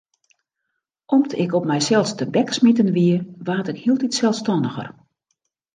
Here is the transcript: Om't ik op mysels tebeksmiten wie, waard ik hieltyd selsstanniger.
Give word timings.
Om't 1.05 1.33
ik 1.37 1.53
op 1.53 1.65
mysels 1.65 2.15
tebeksmiten 2.15 2.91
wie, 2.91 3.33
waard 3.37 3.67
ik 3.67 3.77
hieltyd 3.77 4.13
selsstanniger. 4.13 4.95